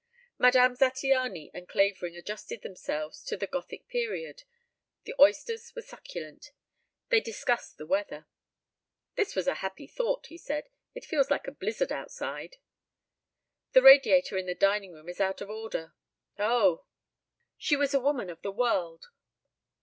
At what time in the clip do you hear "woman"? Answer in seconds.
17.99-18.31